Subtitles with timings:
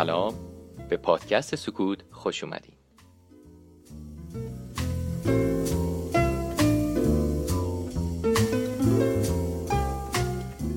[0.00, 0.34] سلام.
[0.88, 2.74] به پادکست سکوت خوش اومدین.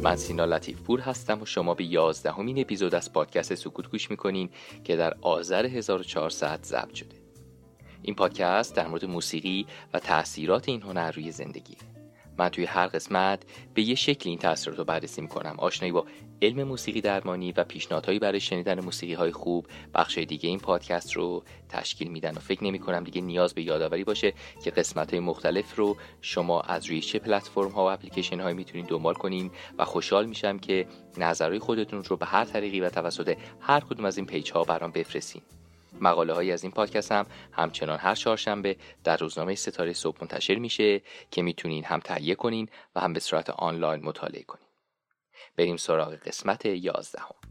[0.01, 4.49] من سینا لطیف پور هستم و شما به یازدهمین اپیزود از پادکست سکوت گوش می‌کنین
[4.83, 7.15] که در آذر 1400 ضبط شده.
[8.01, 11.77] این پادکست در مورد موسیقی و تاثیرات این هنر روی زندگی
[12.37, 15.55] من توی هر قسمت به یه شکل این تاثیرات رو بررسی می‌کنم.
[15.57, 16.05] آشنایی با
[16.41, 21.43] علم موسیقی درمانی و پیشنهادهایی برای شنیدن موسیقی های خوب بخش دیگه این پادکست رو
[21.69, 24.33] تشکیل میدن و فکر نمی کنم دیگه نیاز به یادآوری باشه
[24.63, 28.87] که قسمت های مختلف رو شما از روی چه پلتفرم ها و اپلیکیشن های می‌تونید
[28.87, 30.87] دنبال کنین و خوشحال میشم که
[31.17, 34.91] نظرهای خودتون رو به هر طریقی و توسط هر کدوم از این پیج ها برام
[34.91, 35.41] بفرستین.
[36.01, 41.01] مقاله هایی از این پادکست هم همچنان هر چهارشنبه در روزنامه ستاره صبح منتشر میشه
[41.31, 44.67] که می‌تونین هم تهیه کنین و هم به صورت آنلاین مطالعه کنین.
[45.57, 47.25] بریم سراغ قسمت یازدهم.
[47.27, 47.42] خب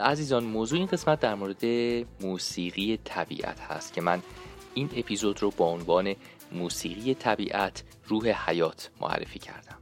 [0.00, 1.64] عزیزان موضوع این قسمت در مورد
[2.20, 4.22] موسیقی طبیعت هست که من
[4.74, 6.14] این اپیزود رو با عنوان
[6.52, 9.76] موسیقی طبیعت روح حیات معرفی کردم.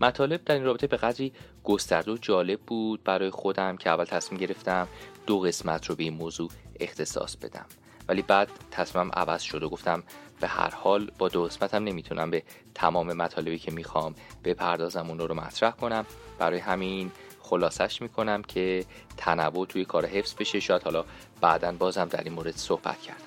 [0.00, 1.32] مطالب در این رابطه به قدری
[1.64, 4.88] گسترده و جالب بود برای خودم که اول تصمیم گرفتم
[5.26, 7.66] دو قسمت رو به این موضوع اختصاص بدم.
[8.08, 10.02] ولی بعد تصمیمم عوض شد و گفتم
[10.40, 12.42] به هر حال با دو قسمت هم نمی‌تونم به
[12.74, 14.14] تمام مطالبی که می‌خوام
[14.44, 16.06] بپردازم اون رو مطرح کنم.
[16.38, 17.10] برای همین
[17.50, 18.84] خلاصش می‌کنم که
[19.16, 20.60] تنوع توی کار حفظ بشه.
[20.60, 21.04] شاید حالا
[21.40, 23.24] بعدا بازم در این مورد صحبت کردم.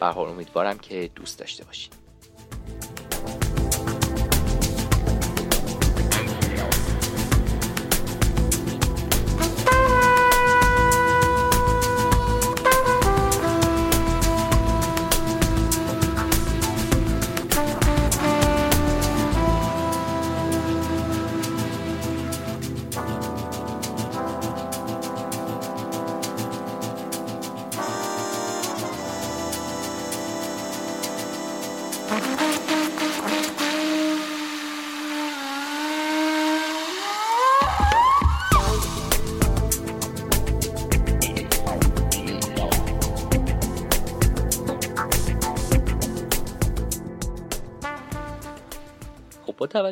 [0.00, 2.01] به امیدوارم که دوست داشته باشید.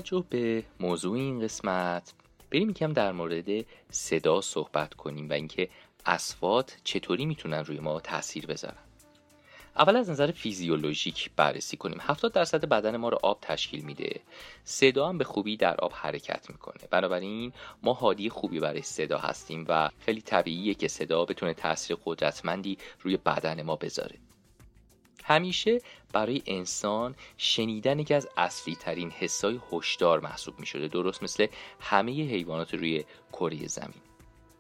[0.01, 2.13] توجه به موضوع این قسمت.
[2.51, 5.69] بریم یکم در مورد صدا صحبت کنیم و اینکه
[6.07, 8.77] اسوات چطوری می‌تونن روی ما تاثیر بذارن.
[9.77, 11.99] اول از نظر فیزیولوژیک بررسی کنیم.
[12.01, 14.21] 70 درصد بدن ما رو آب تشکیل میده.
[14.65, 16.89] صدا هم به خوبی در آب حرکت می‌کنه.
[16.91, 17.53] بنابراین
[17.83, 23.17] ما حادی خوبی برای صدا هستیم و خیلی طبیعیه که صدا بتونه تاثیر قدرتمندی روی
[23.17, 24.17] بدن ما بذاره.
[25.31, 25.81] همیشه
[26.13, 31.47] برای انسان شنیدن یکی از اصلی ترین حسای هشدار محسوب می شده درست مثل
[31.81, 34.03] همه حیوانات روی کره زمین.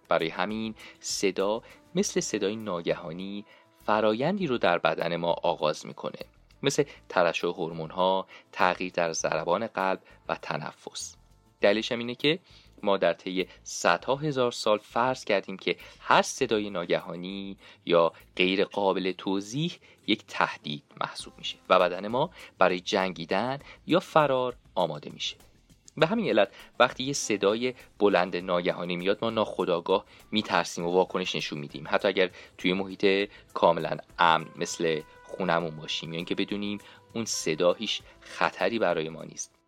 [0.08, 1.62] برای همین صدا
[1.94, 3.44] مثل صدای ناگهانی
[3.86, 6.20] فرایندی رو در بدن ما آغاز می‌کنه.
[6.62, 11.16] مثل ترشح هورمون ها تغییر در ضربان قلب و تنفس.
[11.60, 12.38] دلیلش اینه که
[12.82, 17.56] ما در طی صدها هزار سال فرض کردیم که هر صدای ناگهانی
[17.86, 19.72] یا غیر قابل توضیح
[20.06, 25.36] یک تهدید محسوب میشه و بدن ما برای جنگیدن یا فرار آماده میشه.
[25.96, 26.48] به همین علت
[26.78, 31.84] وقتی یه صدای بلند ناگهانی میاد ما ناخداگاه میترسیم و واکنش نشون میدیم.
[31.88, 36.78] حتی اگر توی محیط کاملا امن مثل خونمون باشیم یا اینکه بدونیم
[37.12, 39.59] اون صدا هیچ خطری برای ما نیست.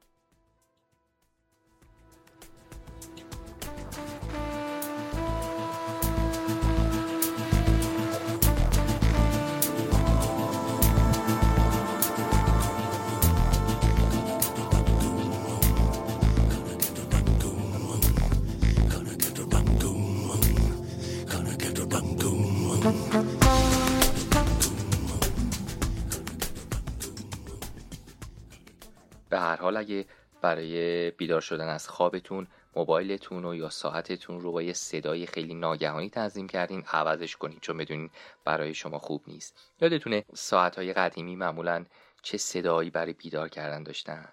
[29.38, 30.06] حال اگه
[30.42, 32.46] برای بیدار شدن از خوابتون
[32.76, 37.76] موبایلتون و یا ساعتتون رو با یه صدای خیلی ناگهانی تنظیم کردین عوضش کنید چون
[37.76, 38.10] بدونین
[38.44, 39.58] برای شما خوب نیست.
[39.80, 41.84] یادتونه ساعتهای قدیمی معمولا
[42.22, 44.28] چه صدایی برای بیدار کردن داشتن؟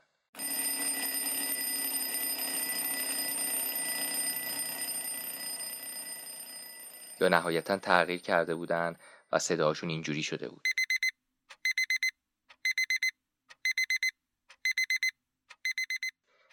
[7.22, 8.96] یا نهایتا تغییر کرده بودن
[9.32, 10.69] و صداشون اینجوری شده بود.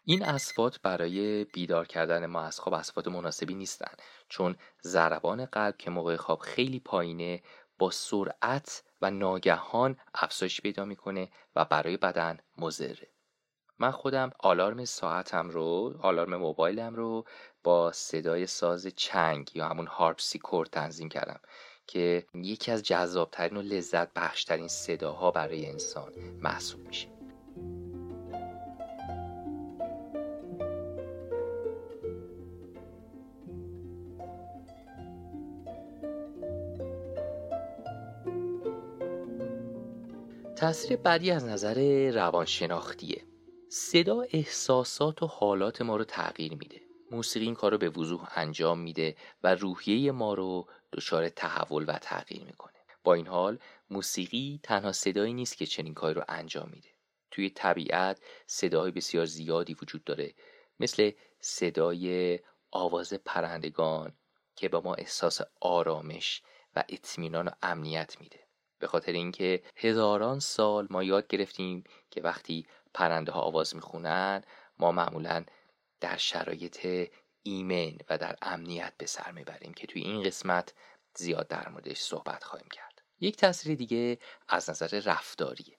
[0.09, 3.93] این اسفات برای بیدار کردن ما از خواب اسفات مناسبی نیستن
[4.29, 7.43] چون ضربان قلب که موقع خواب خیلی پایینه
[7.79, 13.09] با سرعت و ناگهان افزایش پیدا می‌کنه و برای بدن مضره.
[13.79, 17.25] من خودم آلارم ساعتم رو آلارم موبایلم رو
[17.65, 21.41] با صدای ساز چنگ یا همون هارپسیکورد تنظیم کردم
[21.87, 26.13] که یکی از جذابترین و لذت بخشترین صداها برای انسان
[26.43, 27.16] محسوب میشه.
[40.57, 43.25] تاثیر بعدی از نظر روانشناختیه.
[43.69, 46.81] صدا احساسات و حالات ما رو تغییر میده.
[47.11, 51.93] موسیقی این کار رو به وضوح انجام میده و روحیه ما رو دچار تحول و
[51.93, 52.73] تغییر می‌کنه.
[53.05, 53.59] با این حال
[53.91, 56.89] موسیقی تنها صدایی نیست که چنین کاری رو انجام میده.
[57.31, 60.35] توی طبیعت صداهای بسیار زیادی وجود داره
[60.81, 61.11] مثل
[61.41, 62.39] صدای
[62.71, 64.13] آواز پرندگان
[64.55, 66.43] که به ما احساس آرامش
[66.77, 68.46] و اطمینان و امنیت میده.
[68.79, 74.43] به خاطر اینکه هزاران سال ما یاد گرفتیم که وقتی پرنده ها آواز می‌خونن
[74.79, 75.45] ما معمولا
[76.01, 77.09] در شرایط
[77.43, 80.75] ایمن و در امنیت به سر می‌بریم که توی این قسمت
[81.15, 83.03] زیاد در موردش صحبت خواهیم کرد.
[83.21, 84.19] یک تاثیر دیگه
[84.49, 85.79] از نظر رفتاریه.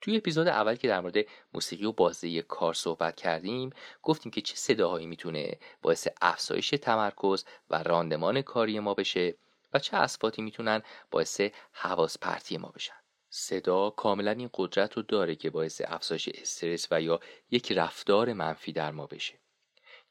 [0.00, 1.16] توی اپیزود اول که در مورد
[1.54, 3.70] موسیقی و بازده کار صحبت کردیم
[4.02, 9.34] گفتیم که چه صداهایی می‌تونه باعث افزایش تمرکز و راندمان کاری ما بشه.
[9.72, 11.40] و چه اسفاتی می‌تونن باعث
[11.72, 12.94] حواس پرتی ما بشن
[13.30, 17.20] صدا کاملا این قدرت رو داره که باعث افزایش استرس و یا
[17.50, 19.34] یک رفتار منفی در ما بشه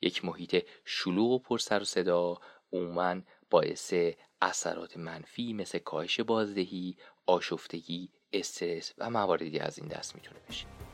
[0.02, 2.38] یک محیط شلوغ و پر سر و صدا
[2.74, 3.94] عموما باعث
[4.42, 10.89] اثرات منفی مثل کاهش بازدهی، آشفتگی، استرس و مواردی از این دست می‌تونه بشه.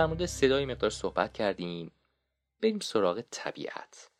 [0.00, 1.92] در مورد صدای مقدار صحبت کردیم.
[2.62, 4.10] بریم سراغ طبیعت.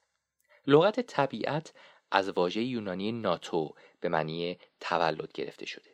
[0.67, 1.73] لغت طبیعت
[2.11, 5.91] از واژه یونانی ناتو به معنی تولد گرفته شده.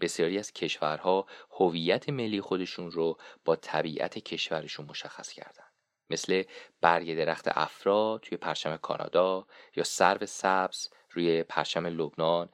[0.00, 5.66] بسیاری از کشورها هویت ملی خودشون رو با طبیعت کشورشون مشخص کردن.
[6.10, 6.42] مثل
[6.80, 9.46] برگ درخت افرا توی پرچم کانادا
[9.76, 12.48] یا سرو سبز روی پرچم لبنان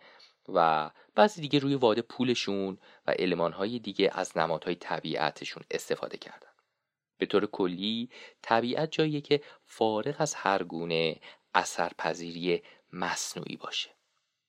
[0.48, 6.55] و بعضی دیگه روی واده پولشون و علمانهای دیگه از نمادهای طبیعتشون استفاده کردن.
[7.18, 8.10] به طور کلی
[8.42, 11.20] طبیعت جاییه که فارغ از هر گونه
[11.54, 13.90] اثرپذیری مصنوعی باشه.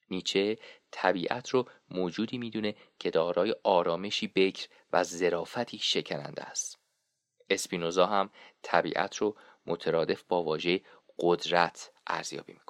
[0.09, 0.57] نیچه
[0.91, 6.79] طبیعت رو موجودی می‌دونه که دارای آرامشی بکر و ظرافتی شکننده است.
[7.49, 8.29] اسپینوزا هم
[8.61, 10.81] طبیعت رو مترادف با واژه
[11.19, 12.66] قدرت ارزیابی می‌کنه.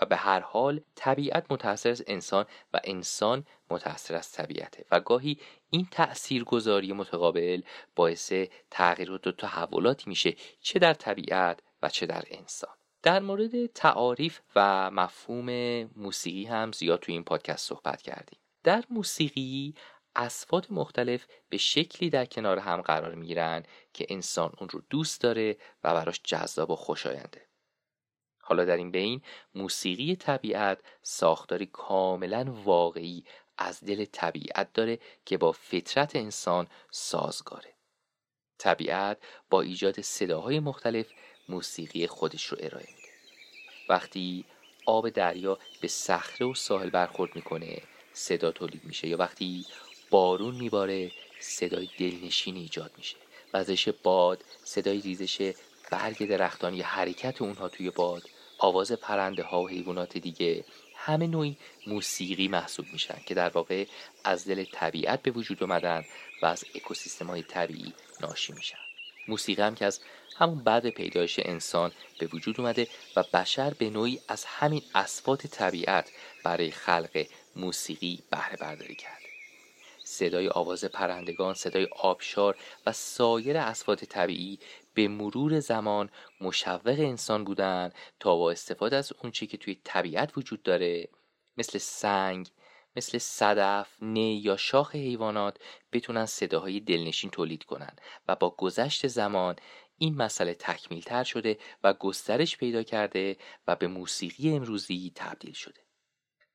[0.00, 4.84] و به هر حال طبیعت متأثر از انسان و انسان متأثر از طبیعته.
[4.90, 5.38] و گاهی
[5.70, 7.62] این تأثیرگذاری متقابل
[7.96, 8.32] باعث
[8.70, 12.74] تغییرات و تحولاتی میشه چه در طبیعت و چه در انسان.
[13.02, 15.50] در مورد تعاریف و مفهوم
[15.96, 18.38] موسیقی هم زیاد تو این پادکست صحبت کردیم.
[18.64, 19.74] در موسیقی
[20.16, 23.62] اصفات مختلف به شکلی در کنار هم قرار می‌گیرن
[23.92, 27.46] که انسان اون رو دوست داره و براش جذاب و خوشاینده.
[28.48, 29.22] حالا در این بین
[29.54, 33.24] موسیقی طبیعت ساختاری کاملا واقعی
[33.58, 37.74] از دل طبیعت داره که با فطرت انسان سازگاره.
[38.58, 39.18] طبیعت
[39.50, 41.06] با ایجاد صداهای مختلف
[41.48, 43.08] موسیقی خودش رو ارائه میده.
[43.88, 44.44] وقتی
[44.86, 49.66] آب دریا به صخره و ساحل برخورد می‌کنه صدا تولید میشه یا وقتی
[50.10, 53.16] بارون میباره صدای دلنشین ایجاد میشه.
[53.54, 55.52] وزش باد صدای ریزش
[55.90, 58.22] برگ درختان یا حرکت اونها توی باد
[58.58, 60.64] آواز پرنده ها و حیوانات دیگه
[60.96, 63.84] همه نوعی موسیقی محسوب میشن که در واقع
[64.24, 66.04] از دل طبیعت به وجود اومدن
[66.42, 68.78] و از اکوسیستم های طبیعی ناشی میشن.
[69.28, 70.00] موسیقی هم که از
[70.36, 76.10] همون بعد پیدایش انسان به وجود اومده و بشر به نوعی از همین اسفات طبیعت
[76.44, 79.26] برای خلق موسیقی بهره برداری کرده.
[80.04, 84.58] صدای آواز پرندگان، صدای آبشار و سایر اسفات طبیعی
[84.96, 86.10] به مرور زمان
[86.40, 91.08] مشوق انسان بودن تا با استفاده از اونچه که توی طبیعت وجود داره
[91.56, 92.48] مثل سنگ،
[92.96, 95.58] مثل صدف، نی یا شاخ حیوانات
[95.92, 97.96] بتونن صداهای دلنشین تولید کنن
[98.28, 99.56] و با گذشت زمان
[99.98, 103.36] این مسئله تکمیل تر شده و گسترش پیدا کرده
[103.66, 105.80] و به موسیقی امروزی تبدیل شده.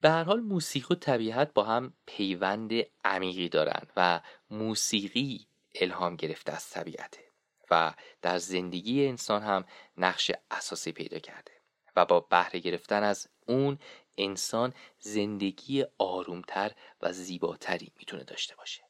[0.01, 2.71] به هر حال موسیقی و طبیعت با هم پیوند
[3.05, 7.30] عمیقی دارن و موسیقی الهام گرفته از طبیعته
[7.71, 9.65] و در زندگی انسان هم
[9.97, 11.51] نقش اساسی پیدا کرده
[11.95, 13.79] و با بهره گرفتن از اون
[14.17, 18.83] انسان زندگی آرومتر و زیباتری می‌تونه داشته باشه.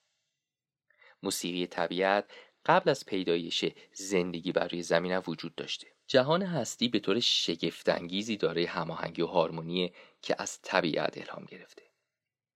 [1.23, 2.31] موسیقی طبیعت
[2.65, 5.87] قبل از پیدایش زندگی بر روی زمین وجود داشته.
[6.07, 11.90] جهان هستی به طور شگفتانگیزی داره هماهنگی و هارمونی که از طبیعت الهام گرفته.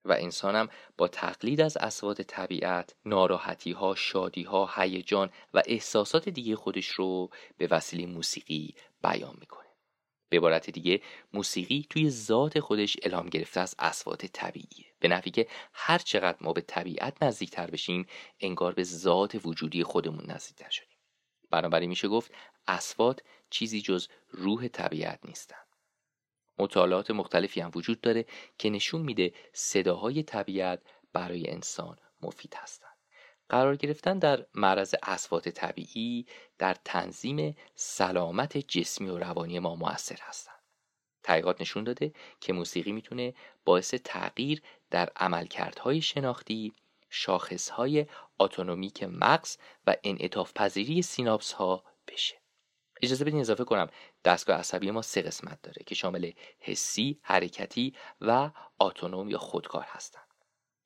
[0.06, 6.56] و انسانم با تقلید از اسواد طبیعت ناراحتی ها شادی ها هیجان و احساسات دیگه
[6.56, 9.66] خودش رو به وسیله موسیقی بیان می‌کنه.
[10.30, 11.02] به عبارت دیگه
[11.34, 14.86] موسیقی توی ذات خودش الهام گرفته از اسوات طبیعیه.
[15.00, 18.08] به نفی که هر چقدر ما به طبیعت نزدیکتر بشیم
[18.40, 20.98] انگار به ذات وجودی خودمون نزدیکتر شدیم.
[21.52, 22.32] بنابراین میشه گفت
[22.68, 25.65] اسوات چیزی جز روح طبیعت نیستن.
[26.58, 28.26] مطالعات مختلفی هم وجود داره
[28.58, 30.82] که نشون میده صداهای طبیعت
[31.14, 32.96] برای انسان مفید هستند.
[33.50, 36.26] قرار گرفتن در معرض اسوات طبیعی
[36.58, 40.56] در تنظیم سلامت جسمی و روانی ما موثر هستند.
[41.24, 43.34] تحقیقات نشون داده که موسیقی می‌تونه
[43.66, 46.74] باعث تغییر در عملکردهای شناختی،
[47.10, 48.06] شاخصهای
[48.40, 49.58] اتونومیک مغز
[49.88, 52.45] و انعطاف پذیری سیناپس ها بشه.
[53.02, 53.90] اجازه بدین اضافه کنم
[54.26, 60.26] دستگاه عصبی ما سه قسمت داره که شامل حسی، حرکتی و اتونوم یا خودکار هستند.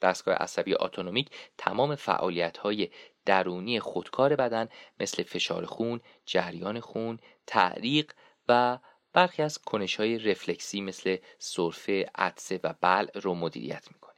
[0.01, 2.89] دستگاه عصبی اتونومیک تمام فعالیت های
[3.25, 8.13] درونی خودکار بدن مثل فشار خون، جریان خون، تعریق
[8.47, 8.79] و
[9.13, 14.15] برخی از کنش های رفلکسی مثل سرفه، عطسه و بلع رو مدیریت می‌کنه.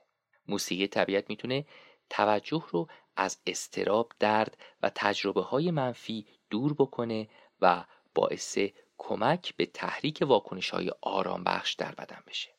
[0.48, 1.66] موسیقی طبیعت می‌تونه
[2.10, 7.28] توجه رو از استراب، درد و تجربه های منفی دور بکنه
[7.62, 8.58] و باعث
[8.98, 12.50] کمک به تحریک واکنش های آرام بخش در بدن بشه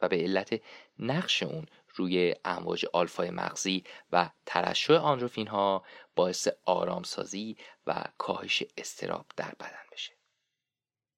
[0.00, 0.60] و به علت
[0.98, 5.84] نقش اون روی امواج آلفای مغزی و ترشح آندروفین ها
[6.16, 10.12] باعث آرامسازی و کاهش استراب در بدن بشه.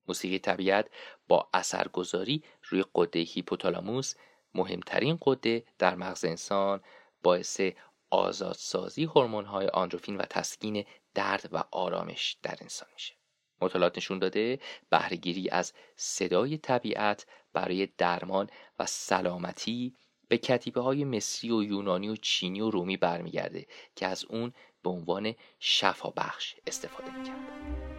[0.09, 0.91] موسیقی طبیعت
[1.29, 4.15] با اثرگذاری روی قده هیپوتالاموس
[4.55, 6.81] مهمترین قده در مغز انسان
[7.23, 7.61] باعث
[8.11, 13.15] آزادسازی هورمون های آندروفین و تسکین درد و آرامش در انسان میشه.
[13.61, 14.59] مطالعات نشون داده
[14.91, 19.95] بهرهگیری از صدای طبیعت برای درمان و سلامتی
[20.29, 23.67] به کتیبه های مصری و یونانی و چینی و رومی برمیگرده
[23.97, 24.53] که از اون
[24.83, 27.94] به عنوان شفا بخش استفاده می‌کرده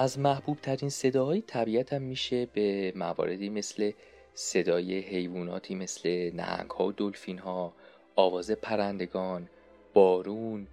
[0.00, 3.92] از محبوب ترین صداهای طبیعت هم میشه به مواردی مثل
[4.34, 7.72] صدای حیواناتی مثل نهنگ ها و دلفین ها
[8.16, 9.48] آواز پرندگان
[9.94, 10.66] بارون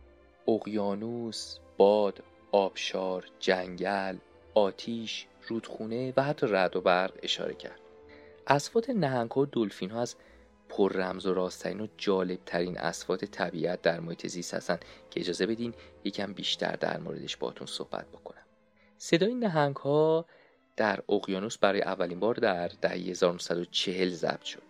[0.47, 4.17] اقیانوس باد آبشار جنگل
[4.53, 7.79] آتیش رودخونه و حتی رد و برق اشاره کرد.
[8.47, 10.15] اسفات نهنگ ها و دلفین ها از
[10.69, 14.79] پر رمز و راسترین و جالب ترین اسفات طبیعت در محیط زیست هستن
[15.09, 18.44] که اجازه بدین یکم بیشتر در موردش باتون صحبت بکنم.
[18.97, 20.25] صدای نهنگ ها
[20.75, 24.63] در اقیانوس برای اولین بار در دهه 1940 ضبط شد.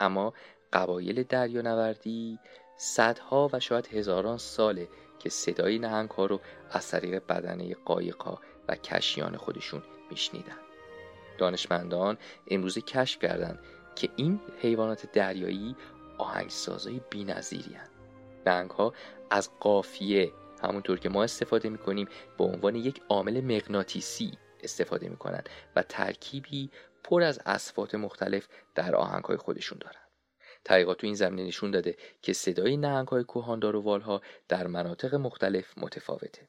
[0.00, 0.34] اما
[0.72, 2.38] قبایل دریانوردی
[2.76, 6.40] صدها و شاید هزاران ساله که صدای نهنگ ها رو
[6.70, 10.58] از طریق بدنه قایقا و کشیان خودشون میشنیدن.
[11.38, 12.18] دانشمندان
[12.50, 13.58] امروزه کشف کردند
[13.96, 15.76] که این حیوانات دریایی
[16.18, 17.76] آهنگسازهای بی‌نظیری
[18.46, 18.92] نهنگ ها
[19.30, 20.32] از قافیه
[20.64, 25.42] همونطور که ما استفاده می‌کنیم به عنوان یک عامل مغناطیسی استفاده می‌کنن
[25.76, 26.70] و ترکیبی
[27.04, 30.00] پر از اصفات مختلف در آهنگ های خودشون دارن.
[30.64, 35.14] تحقیقات تو این زمینه نشون داده که صدای نهنگ های کوهاندار و والها در مناطق
[35.14, 36.48] مختلف متفاوته.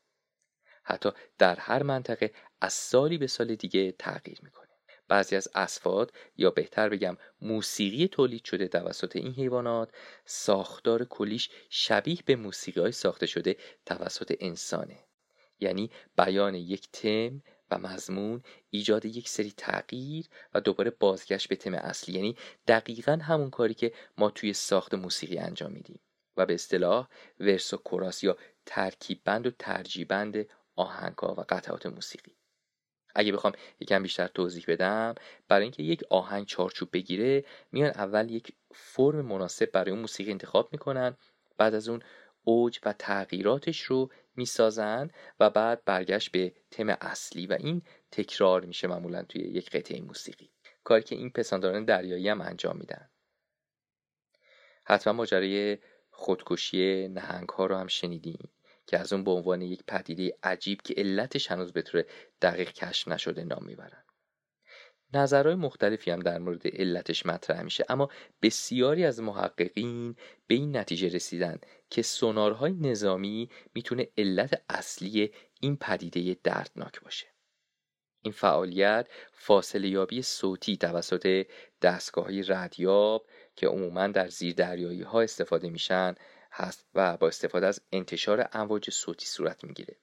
[0.84, 2.32] حتی در هر منطقه
[2.62, 4.65] از سالی به سال دیگه تغییر می‌کنه.
[5.08, 9.92] بعضی از اسفاد یا بهتر بگم موسیقی تولید شده توسط این حیوانات
[10.26, 15.00] ساختار کلیش شبیه به موسیقی های ساخته شده توسط انسانه.
[15.60, 21.74] یعنی بیان یک تم و مضمون ایجاد یک سری تغییر و دوباره بازگشت به تم
[21.74, 22.16] اصلی.
[22.16, 26.00] یعنی دقیقا همون کاری که ما توی ساخت موسیقی انجام میدیم.
[26.38, 27.08] و به اصطلاح
[27.40, 32.32] ورس و کوراس یا ترکیب بند و ترجیبند آهنگها و قطعات موسیقی.
[33.16, 35.16] اگه بخوام یکم بیشتر توضیح بدم
[35.48, 40.70] برای اینکه یک آهنگ چارچوب بگیره میان اول یک فرم مناسب برای اون موسیقی انتخاب
[40.72, 41.18] می‌کنن
[41.58, 42.02] بعد از اون
[42.44, 47.82] اوج و تغییراتش رو می‌سازن و بعد برگشت به تم اصلی و این
[48.12, 50.52] تکرار میشه معمولا توی یک قطعه موسیقی.
[50.84, 53.10] کاری که این پسانداران دریایی هم انجام میدن.
[54.84, 55.78] حتما ماجرای
[56.12, 58.50] خودکشی نهنگ ها رو هم شنیدیم
[58.88, 62.04] که از اون به عنوان یک پدیده عجیب که علتش هنوز به طور
[62.42, 64.04] دقیق کشف نشده نام می‌برن.
[65.14, 68.10] نظرهای مختلفی هم در مورد علتش مطرح میشه اما
[68.42, 70.16] بسیاری از محققین
[70.48, 71.60] به این نتیجه رسیدن
[71.90, 75.32] که سونارهای نظامی می‌تونه علت اصلی
[75.62, 77.28] این پدیده دردناک باشه.
[78.22, 81.48] این فعالیت فاصله یابی صوتی توسط
[81.82, 86.16] دستگاه های ردیاب که عموما در زیر دریایی استفاده میشن
[86.56, 89.96] هست و با استفاده از انتشار امواج صوتی صورت می‌گیره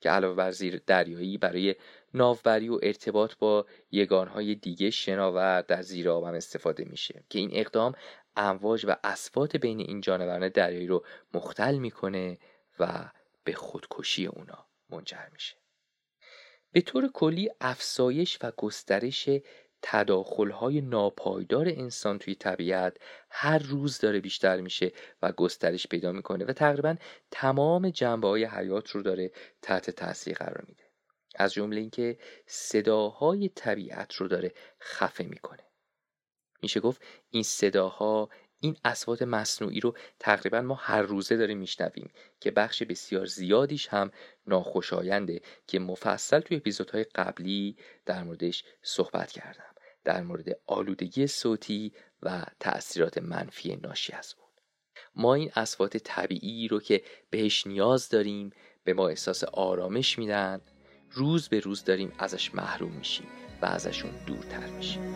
[0.00, 1.76] که علاوه بر زیر دریایی برای
[2.14, 7.50] ناوبری و ارتباط با یگانهای دیگه شناور در زیر آب هم استفاده میشه که این
[7.52, 7.94] اقدام
[8.36, 12.38] امواج و اسفات بین این جانوران دریایی رو مختل می‌کنه
[12.78, 13.10] و
[13.44, 15.56] به خودکشی اونا منجر میشه.
[16.72, 19.28] به طور کلی افسایش و گسترش
[19.82, 22.96] تداخلهای ناپایدار انسان توی طبیعت
[23.30, 26.96] هر روز داره بیشتر میشه و گسترش پیدا می‌کنه و تقریبا
[27.30, 30.84] تمام جنبه های حیات رو داره تحت تاثیر قرار میده.
[31.34, 35.62] از جمله اینکه صداهای طبیعت رو داره خفه می‌کنه.
[36.62, 38.28] میشه گفت این صداها
[38.60, 44.10] این اصوات مصنوعی رو تقریبا ما هر روزه داریم میشنویم که بخش بسیار زیادیش هم
[44.46, 49.74] ناخوشاینده که مفصل توی اپیزودهای قبلی در موردش صحبت کردم.
[50.04, 51.92] در مورد آلودگی صوتی
[52.22, 54.46] و تأثیرات منفی ناشی از اون.
[55.14, 58.50] ما این اصوات طبیعی رو که بهش نیاز داریم
[58.84, 60.60] به ما احساس آرامش میدن
[61.10, 63.26] روز به روز داریم ازش محروم میشیم
[63.62, 65.14] و ازشون دورتر میشیم.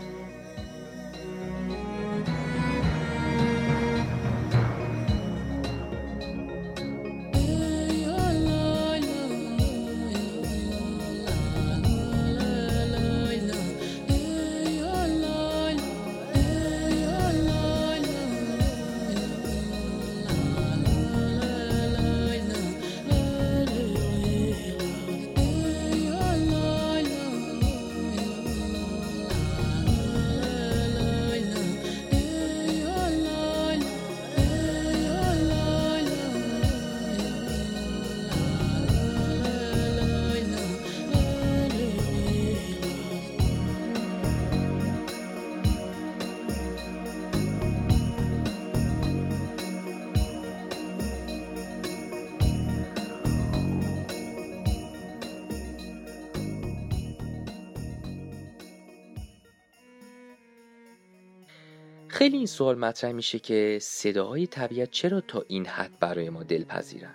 [62.20, 67.14] خیلی این سوال مطرح میشه که صداهای طبیعت چرا تا این حد برای ما دلپذیرن؟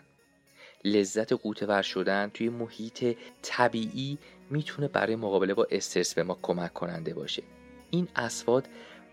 [0.84, 4.18] لذت قوطه شدن توی محیط طبیعی
[4.50, 7.44] می‌تونه برای مقابله با استرس به ما کمک کننده باشه.
[7.90, 8.68] این اسواد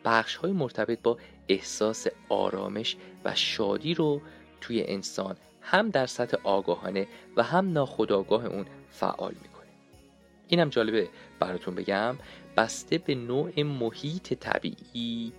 [0.04, 4.20] بخش های مرتبط با احساس آرامش و شادی رو
[4.60, 9.68] توی انسان هم در سطح آگاهانه و هم ناخودآگاه اون فعال می‌کنه.
[10.48, 11.08] اینم جالبه
[11.40, 12.16] براتون بگم
[12.56, 15.32] بسته به نوع محیط طبیعی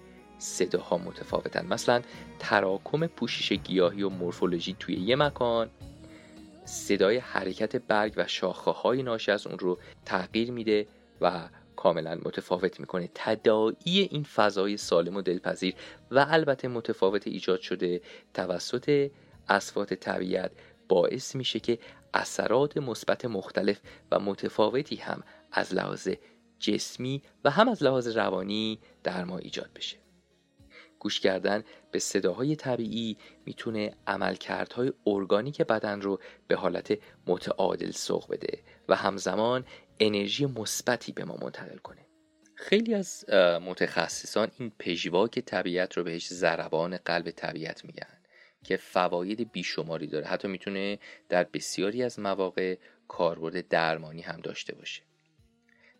[0.43, 1.65] صداها متفاوتن.
[1.65, 2.01] مثلا
[2.39, 5.69] تراکم پوشش گیاهی و مورفولوژی توی یه مکان.
[6.65, 10.87] صدای حرکت برگ و شاخه های ناشی از اون رو تغییر میده
[11.21, 13.09] و کاملا متفاوت می‌کنه.
[13.15, 15.73] تداعی این فضای سالم و دلپذیر
[16.11, 18.01] و البته متفاوت ایجاد شده
[18.33, 19.11] توسط
[19.49, 20.51] اسفات طبیعت
[20.89, 21.79] باعث میشه که
[22.13, 23.79] اثرات مثبت مختلف
[24.11, 26.09] و متفاوتی هم از لحاظ
[26.59, 30.02] جسمی و هم از لحاظ روانی در ما ایجاد بشه.
[31.03, 38.63] گوش کردن به صداهای طبیعی می‌تونه عملکردهای ارگانیک بدن رو به حالت متعادل سوق بده
[38.89, 39.65] و همزمان
[39.99, 42.05] انرژی مثبتی به ما منتقل کنه.
[42.55, 43.29] خیلی از
[43.61, 48.17] متخصصان این پژواک طبیعت رو بهش ضربان قلب طبیعت میگن
[48.63, 50.25] که فواید بیشماری داره.
[50.25, 55.01] حتی می‌تونه در بسیاری از مواقع کاربرد درمانی هم داشته باشه.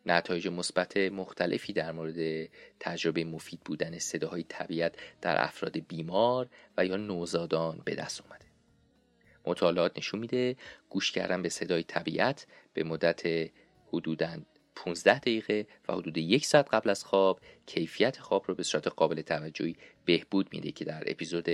[0.06, 6.98] نتایج مثبت مختلفی در مورد تجربه مفید بودن صداهای طبیعت در افراد بیمار و یا
[6.98, 8.46] نوزادان به دست اومده.
[9.46, 10.56] مطالعات نشون میده
[10.90, 13.50] گوش کردن به صدای طبیعت به مدت
[13.94, 14.38] حدوداً
[14.76, 19.22] 15 دقیقه و حدود یک ساعت قبل از خواب کیفیت خواب رو به صورت قابل
[19.22, 21.50] توجهی بهبود میده که در اپیزود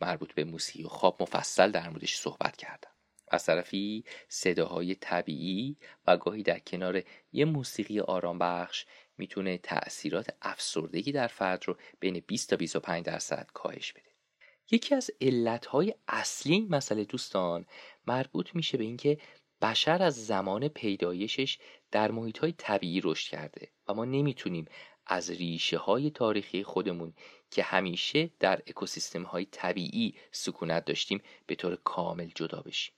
[0.00, 2.93] مربوط به موسیقی و خواب مفصل در موردش صحبت کردم.
[3.34, 8.86] از طرفی صداهای طبیعی و گاهی در کنار یه موسیقی آرام بخش
[9.18, 14.14] می‌تونه تأثیرات افسردگی در فرد رو بین 20 تا 25 درصد کاهش بده.
[14.70, 17.66] یکی از علتهای اصلی این مسئله دوستان
[18.06, 19.18] مربوط میشه به اینکه
[19.62, 21.58] بشر از زمان پیدایشش
[21.90, 24.64] در محیط های طبیعی رشد کرده و ما نمی‌تونیم
[25.06, 27.14] از ریشه های تاریخی خودمون
[27.50, 32.94] که همیشه در اکوسیستم های طبیعی سکونت داشتیم به طور کامل جدا بشیم.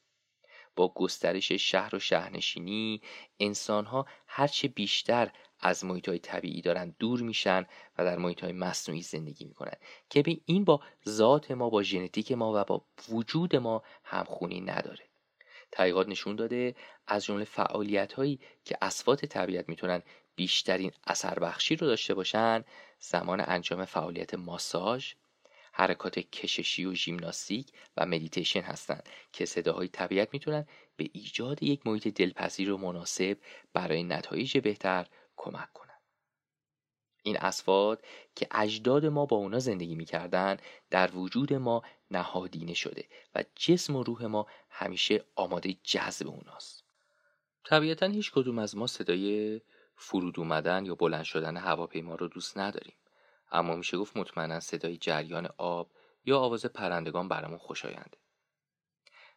[0.77, 3.01] با گسترش شهر و شهرنشینی
[3.41, 7.67] انسان ها هرچه بیشتر از محیط های طبیعی دارن دور میشن
[7.99, 9.77] و در محیط های مصنوعی زندگی می‌کنن
[10.11, 15.05] که به این با ذات ما با ژنتیک ما و با وجود ما همخونی نداره.
[15.73, 16.75] تحقیقات نشون داده
[17.07, 20.03] از جمله فعالیت هایی که اسوات طبیعت می‌تونن
[20.37, 22.65] بیشترین اثر بخشی رو داشته باشن
[23.01, 25.15] زمان انجام فعالیت ماساژ
[25.79, 32.09] حرکات کششی و ژیمناستیک و مدیتیشن هستند که صداهای طبیعت می‌تونن به ایجاد یک محیط
[32.09, 33.39] دلپذیر و مناسب
[33.73, 36.01] برای نتایج بهتر کمک کنن.
[37.23, 40.57] این اسوات که اجداد ما با اونا زندگی می‌کردن
[40.91, 46.85] در وجود ما نهادینه شده و جسم و روح ما همیشه آماده جذب اوناست.
[47.65, 49.61] طبیعتا هیچ کدوم از ما صدای
[49.97, 52.95] فرود اومدن یا بلند شدن هواپیما رو دوست نداریم.
[53.53, 55.91] اما میشه گفت مطمئنا صدای جریان آب
[56.25, 58.19] یا آواز پرندگان برامون خوشاینده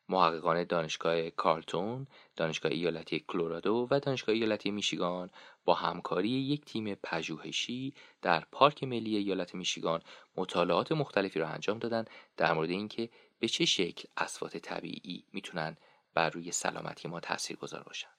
[0.10, 5.30] محققان دانشگاه کارلتون، دانشگاه ایالتی کلرادو و دانشگاه ایالتی میشیگان
[5.66, 10.02] با همکاری یک تیم پژوهشی در پارک ملی ایالت میشیگان
[10.36, 12.06] مطالعات مختلفی را انجام دادن
[12.38, 15.78] در مورد اینکه به چه شکل اسوات طبیعی می‌تونن
[16.14, 18.10] بر روی سلامتی ما تاثیر گذار باشن.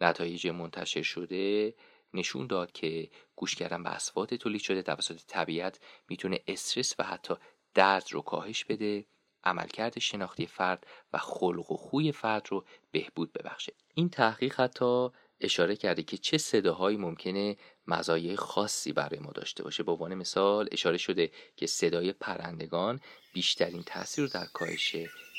[0.00, 1.74] نتایج منتشر شده
[2.14, 7.34] نشون داد که گوش کردن به اسوات تولید شده توسط طبیعت می‌تونه استرس و حتی
[7.74, 9.06] درد رو کاهش بده
[9.44, 13.72] عملکرد شناختی فرد و خلق و خوی فرد رو بهبود ببخشه.
[13.94, 15.08] این تحقیق حتی
[15.40, 19.82] اشاره کرده که چه صداهایی ممکنه مزایای خاصی برای ما داشته باشه.
[19.82, 23.00] به عنوان مثال اشاره شده که صدای پرندگان
[23.32, 24.96] بیشترین تاثیر رو در کاهش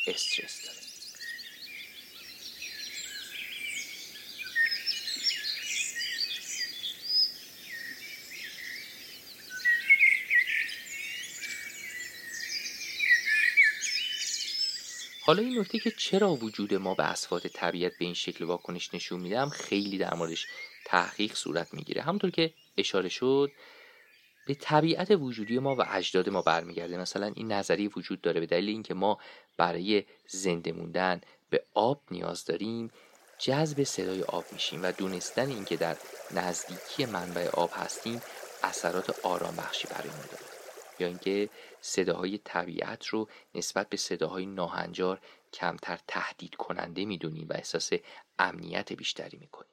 [0.08, 0.85] استرس داره.
[15.26, 19.20] حالا این نکته که چرا وجود ما به اسفات طبیعت به این شکل واکنش نشون
[19.20, 20.48] میده هم خیلی در موردش
[20.86, 22.02] تحقیق صورت می‌گیره.
[22.02, 23.52] همونطور که اشاره شد
[24.48, 26.98] به طبیعت وجودی ما و اجداد ما برمیگرده.
[26.98, 29.20] مثلا این نظریه وجود داره به دلیل اینکه ما
[29.58, 32.92] برای زنده موندن به آب نیاز داریم
[33.40, 35.98] جذب صدای آب میشیم و دونستن اینکه در
[36.32, 38.22] نزدیکی منبع آب هستیم
[38.64, 40.55] اثرات آرام بخشی برای ما داره.
[41.00, 41.50] یا اینکه
[41.82, 45.22] صداهای طبیعت رو نسبت به صداهای ناهنجار
[45.54, 47.92] کمتر تهدید کننده می‌دونیم و احساس
[48.40, 49.72] امنیت بیشتری می‌کنیم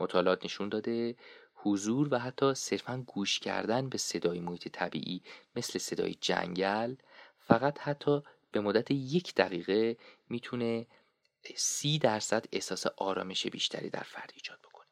[0.00, 1.16] مطالعات نشون داده
[1.54, 5.22] حضور و حتی صرفا گوش کردن به صدای محیط طبیعی
[5.56, 6.94] مثل صدای جنگل
[7.38, 9.96] فقط حتی به مدت یک دقیقه
[10.28, 10.86] می‌تونه
[11.56, 14.86] سی درصد احساس آرامش بیشتری در فرد ایجاد بکنه.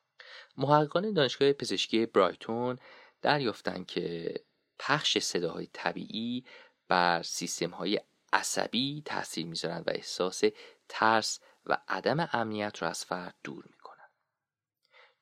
[0.57, 2.79] محققان دانشگاه پزشکی برایتون
[3.23, 4.35] دریافتن که
[4.79, 6.45] پخش صداهای طبیعی
[6.89, 8.01] بر سیستم های
[8.33, 10.43] عصبی تاثیر می‌ذارند و احساس
[10.89, 14.09] ترس و عدم امنیت را از فرد دور می‌کنن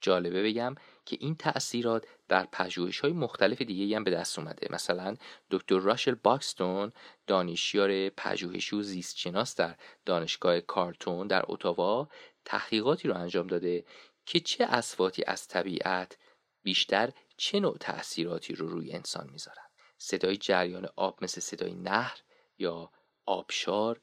[0.01, 4.67] جالبه بگم که این تاثیرات در پژوهش های مختلف دیگه هم به دست اومده.
[4.71, 5.17] مثلا
[5.51, 6.93] دکتر راشل باکستون
[7.27, 12.09] دانشیار پژوهشی و زیستشناس در دانشگاه کارتون در اتاوا
[12.45, 13.85] تحقیقاتی رو انجام داده
[14.27, 16.19] که چه اسواتی از طبیعت
[16.63, 19.67] بیشتر چه نوع تأثیراتی رو روی انسان می‌ذارن؟
[19.99, 22.21] صدای جریان آب مثل صدای نهر
[22.59, 22.91] یا
[23.27, 24.01] آبشار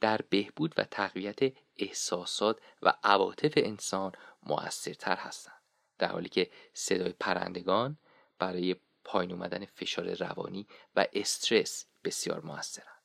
[0.00, 1.38] در بهبود و تقویت
[1.76, 4.12] احساسات و عواطف انسان
[4.42, 5.62] موثرتر هستند
[5.98, 7.98] در حالی که صدای پرندگان
[8.38, 13.02] برای پایین اومدن فشار روانی و استرس بسیار موثرند.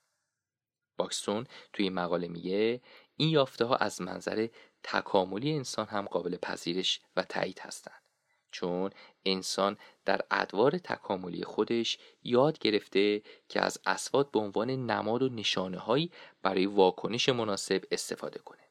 [0.97, 2.81] باکستون توی این مقاله میگه
[3.15, 4.47] این یافته ها از منظر
[4.83, 8.03] تکاملی انسان هم قابل پذیرش و تایید هستند
[8.51, 8.89] چون
[9.25, 15.77] انسان در ادوار تکاملی خودش یاد گرفته که از اسوات به عنوان نماد و نشانه
[15.77, 18.63] هایی برای واکنش مناسب استفاده کنه.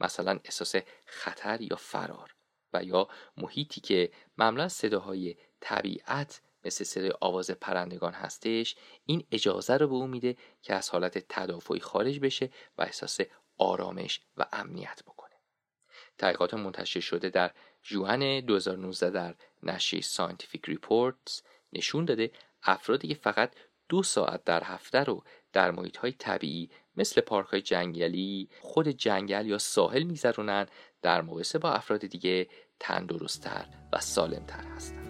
[0.00, 2.34] مثلا احساس خطر یا فرار
[2.72, 8.76] و یا محیطی که مملو صداهای طبیعت مثل صدای آواز پرندگان هستش
[9.06, 13.20] این اجازه رو به او میده که از حالت تدافعی خارج بشه و احساس
[13.58, 15.34] آرامش و امنیت بکنه.
[16.18, 17.50] تحقیقات منتشر شده در
[17.84, 21.42] ژوئن 2019 در نشریه Scientific Reports
[21.72, 22.30] نشون داده
[22.62, 23.52] افرادی که فقط
[23.88, 29.46] دو ساعت در هفته رو در محیط های طبیعی مثل پارک های جنگلی خود جنگل
[29.46, 30.66] یا ساحل میگذرونن
[31.02, 32.48] در مقایسه با افراد دیگه
[32.80, 35.03] تندرستتر و سالمتر هستند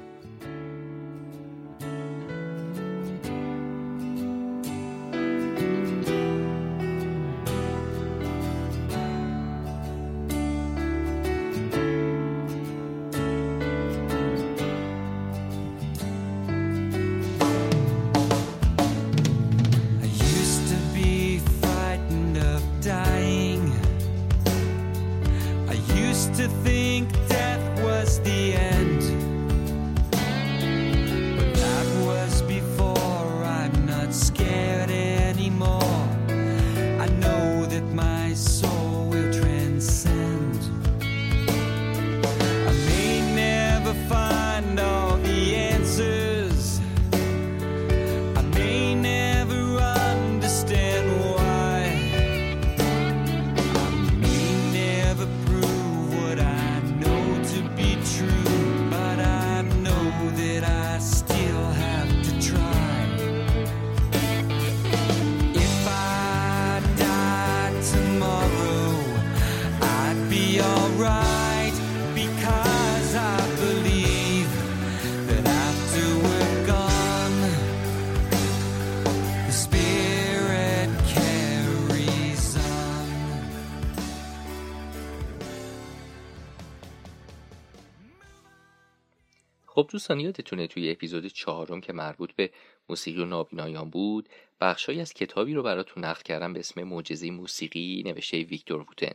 [89.85, 92.51] خب دوستان یادتونه توی اپیزود چهارم که مربوط به
[92.89, 94.29] موسیقی و نابینایان بود
[94.61, 99.15] بخشهایی از کتابی رو براتون نقل کردم به اسم معجزه موسیقی نوشته ویکتور ووتن.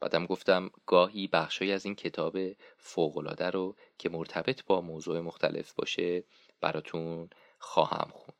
[0.00, 2.38] بعدم گفتم گاهی بخشهایی از این کتاب
[2.78, 6.24] فوقالعاده رو که مرتبط با موضوع مختلف باشه
[6.60, 8.34] براتون خواهم خون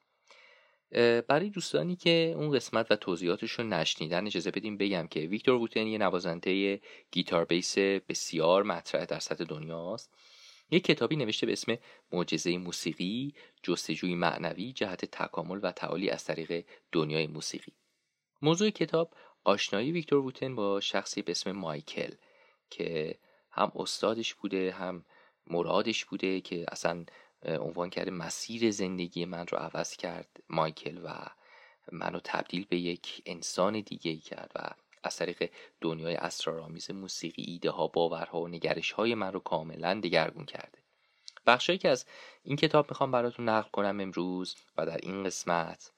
[1.28, 5.86] برای دوستانی که اون قسمت و توضیحاتش رو نشنیدن اجازه بدیم بگم که ویکتور ووتن
[5.86, 10.10] یه نوازنده گیتار بیس بسیار مطرح در سطح دنیاست.
[10.70, 11.78] یک کتابی نوشته به اسم
[12.12, 17.72] معجزه موسیقی جستجوی معنوی جهت تکامل و تعالی از طریق دنیای موسیقی.
[18.42, 22.14] موضوع کتاب آشنایی ویکتور ووتن با شخصی به اسم مایکل
[22.70, 23.18] که
[23.50, 25.04] هم استادش بوده هم
[25.46, 27.04] مرادش بوده که اصلا
[27.42, 31.26] عنوان کرده مسیر زندگی من رو عوض کرد مایکل و
[31.92, 34.70] منو تبدیل به یک انسان دیگه کرد و
[35.02, 40.44] از طریق دنیای اسرارآمیز موسیقی ایده ها باورها و نگرش های من رو کاملا دگرگون
[40.44, 40.78] کرده.
[41.46, 42.06] بخشایی که از
[42.44, 45.92] این کتاب می‌خوام براتون نقل کنم امروز و در این قسمت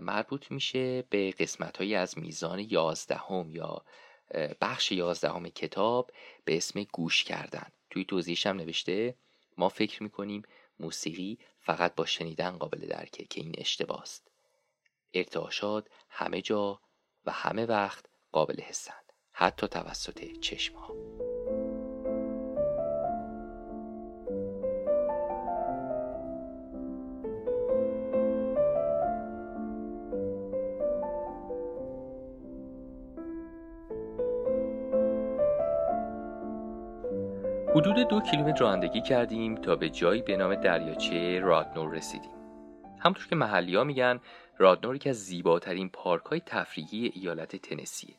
[0.00, 3.84] مربوط میشه به قسمت های از میزان یازدهم یا
[4.60, 6.10] بخش یازدهم کتاب
[6.44, 7.66] به اسم گوش کردن.
[7.90, 9.14] توی توضیحش هم نوشته
[9.56, 10.42] ما فکر می‌کنیم
[10.80, 14.30] موسیقی فقط با شنیدن قابل درکه که این اشتباست.
[15.14, 16.80] ارتعاشات همه جا
[17.28, 20.94] و همه وقت قابل حسند حتی توسط چشم ها.
[37.74, 42.30] حدود دو کیلومتر رانندگی کردیم تا به جایی به نام دریاچه رادنور رسیدیم
[42.98, 44.20] همطور که محلی ها میگن
[44.58, 48.14] رادنور یکی از زیباترین پارک های تفریحی ایالت تنسیه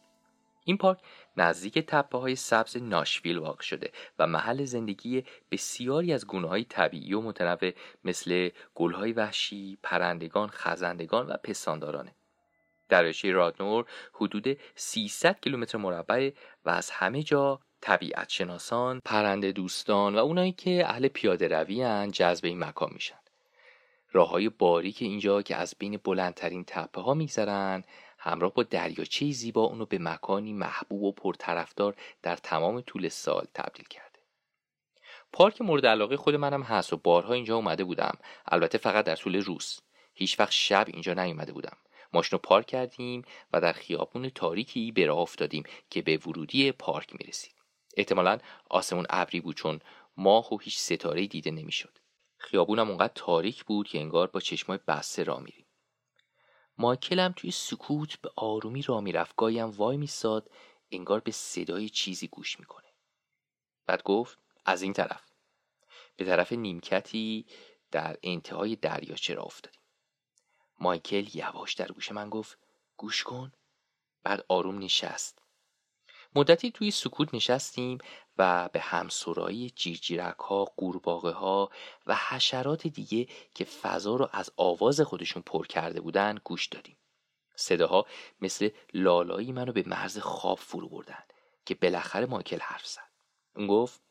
[0.65, 0.99] این پارک
[1.37, 7.13] نزدیک تپه های سبز ناشویل واقع شده و محل زندگی بسیاری از گونه های طبیعی
[7.13, 7.71] و متنوع
[8.03, 12.15] مثل های وحشی، پرندگان، خزندگان و پستاندارانه.
[12.89, 16.31] دریاچه رادنور حدود 300 کیلومتر مربع
[16.65, 22.45] و از همه جا طبیعت شناسان، پرنده دوستان و اونایی که اهل پیاده روی جذب
[22.45, 23.18] این مکان میشن.
[24.11, 27.83] راه های باریک اینجا که از بین بلندترین تپه ها میگذرن
[28.17, 33.85] همراه با دریاچه زیبا اونو به مکانی محبوب و پرطرفدار در تمام طول سال تبدیل
[33.85, 34.19] کرده.
[35.33, 38.17] پارک مورد علاقه خود منم هست و بارها اینجا اومده بودم.
[38.45, 39.79] البته فقط در طول روز.
[40.13, 41.77] هیچ وقت شب اینجا نیومده بودم.
[42.13, 43.21] ماشین رو پارک کردیم
[43.53, 47.53] و در خیابون تاریکی به راه افتادیم که به ورودی پارک می‌رسید.
[47.97, 48.37] احتمالا
[48.69, 49.79] آسمون ابری بود چون
[50.17, 51.98] ماه و هیچ ستاره دیده نمی‌شد.
[52.41, 55.65] خیابونم اونقدر تاریک بود که انگار با چشمای بسته را میریم.
[56.77, 59.35] مایکلم توی سکوت به آرومی را می‌رفت.
[59.35, 60.51] گاهیم وای میستاد
[60.91, 62.87] انگار به صدای چیزی گوش می‌کنه.
[63.85, 65.29] بعد گفت از این طرف.
[66.15, 67.45] به طرف نیمکتی
[67.91, 69.81] در انتهای دریاچه را افتادیم.
[70.79, 72.57] مایکل یواش در گوش من گفت
[72.97, 73.53] گوش کن.
[74.23, 75.41] بعد آروم نشست.
[76.35, 77.97] مدتی توی سکوت نشستیم
[78.37, 81.69] و به همسرایی جیرجیرک ها، قورباغه ها
[82.05, 86.97] و حشرات دیگه که فضا رو از آواز خودشون پر کرده بودن گوش دادیم.
[87.55, 88.05] صداها
[88.41, 91.23] مثل لالایی منو به مرز خواب فرو بردن
[91.65, 93.09] که بالاخره مایکل حرف زد.
[93.55, 94.01] اون گفت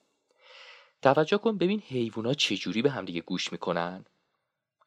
[1.02, 4.04] توجه کن ببین حیوونا چجوری به همدیگه گوش می‌کنن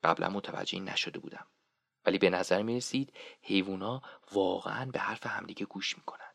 [0.03, 1.47] قبلا متوجه این نشده بودم
[2.05, 6.30] ولی به نظر می رسید حیوونا واقعا به حرف همدیگه گوش می‌کنن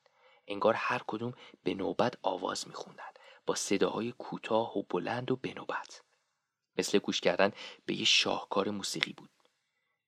[0.47, 3.05] انگار هر کدوم به نوبت آواز میخوندن
[3.47, 6.03] با صداهای کوتاه و بلند و به نوبت.
[6.79, 7.53] مثل گوش کردن
[7.87, 9.31] به یه شاهکار موسیقی بود.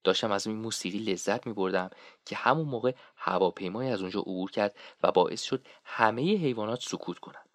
[0.04, 1.90] داشتم از این موسیقی لذت می بردم
[2.24, 7.48] که همون موقع هواپیمای از اونجا عبور کرد و باعث شد همه حیوانات سکوت کنند.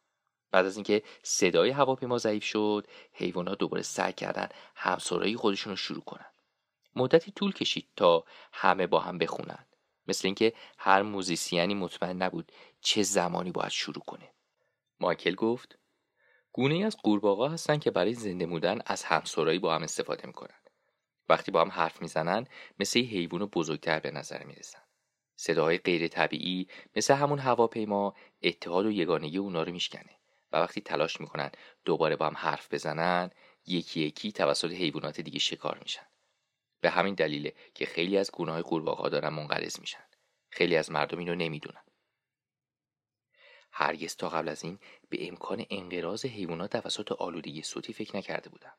[0.51, 6.03] بعد از اینکه صدای هواپیما ضعیف شد حیوانات دوباره سعی کردن همسرایی خودشون رو شروع
[6.03, 6.25] کنن
[6.95, 9.65] مدتی طول کشید تا همه با هم بخونن
[10.07, 12.51] مثل اینکه هر موزیسیانی مطمئن نبود
[12.83, 14.29] چه زمانی باید شروع کنه.
[14.99, 15.79] مایکل گفت
[16.51, 20.59] گونه ای از قورباغه هستن که برای زنده موندن از همسرایی با هم استفاده می‌کنن.
[21.29, 22.47] وقتی با هم حرف می‌زنن
[22.79, 24.79] مثل یه حیوان بزرگتر به نظر می‌رسن.
[25.35, 30.19] صداهای غیر طبیعی مثل همون هواپیما اتحاد و یگانگی اونا رو میشکنه.
[30.51, 31.51] و وقتی تلاش می‌کنن
[31.85, 33.31] دوباره با هم حرف بزنن
[33.65, 36.07] یکی یکی توسط حیوانات دیگه شکار میشن.
[36.81, 40.03] به همین دلیله که خیلی از گونه های قورباغه دارن منقرض میشن.
[40.49, 41.83] خیلی از مردم اینو نمی‌دونن.
[43.75, 48.73] هرگز تا قبل از این به امکان انقراض حیوانات توسط آلودگی صوتی فکر نکرده بودم.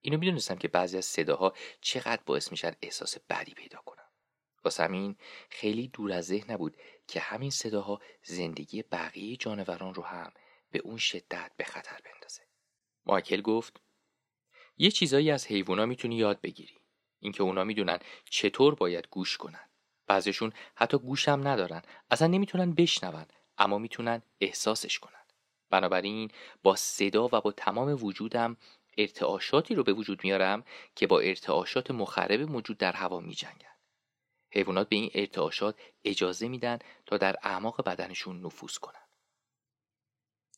[0.00, 4.04] اینو می‌دونستم که بعضی از صداها چقدر باعث میشن احساس بدی پیدا کنم.
[4.64, 5.16] واسه همین
[5.50, 6.76] خیلی دور از ذهن نبود
[7.08, 10.32] که همین صداها زندگی بقیه جانوران رو هم
[10.70, 12.42] به اون شدت به خطر بندازه.
[13.06, 13.80] مایکل گفت
[14.78, 16.78] یه چیزایی از حیوونا می‌تونی یاد بگیری.
[17.20, 17.98] اینکه اونا می‌دونن
[18.30, 19.70] چطور باید گوش کنن.
[20.06, 21.82] بعضیشون حتی گوش هم ندارن.
[22.10, 23.26] اصلا نمی‌تونن بشنون.
[23.58, 25.12] اما می‌تونن احساسش کنن.
[25.70, 26.30] بنابراین
[26.62, 28.56] با صدا و با تمام وجودم
[28.98, 30.64] ارتعاشاتی رو به وجود میارم
[30.96, 33.68] که با ارتعاشات مخرب موجود در هوا میجنگن.
[34.50, 39.02] حیوانات به این ارتعاشات اجازه میدن تا در اعماق بدنشون نفوذ کنن.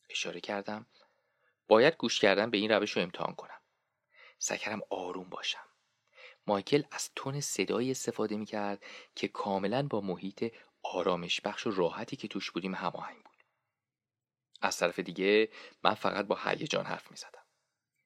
[0.09, 0.85] اشاره کردم.
[1.67, 3.61] باید گوش کردن به این روش رو امتحان کنم.
[4.39, 5.65] سکرم آروم باشم.
[6.47, 8.83] مایکل از تون صدایی استفاده می کرد
[9.15, 13.43] که کاملا با محیط آرامش بخش و راحتی که توش بودیم هماهنگ بود.
[14.61, 15.49] از طرف دیگه
[15.83, 17.45] من فقط با هیجان حرف می زدم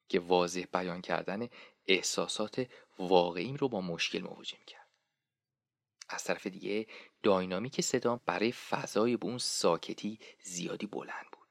[0.10, 1.50] که واضح بیان کردن
[1.86, 2.68] احساسات
[3.00, 4.90] واقعیم رو با مشکل مواجه می کرد
[6.10, 6.88] از طرف دیگه
[7.24, 11.48] داینامیک صدام برای فضای به اون ساکتی زیادی بلند بود